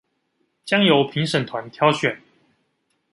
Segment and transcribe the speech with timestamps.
[0.65, 2.21] 將由評審團挑選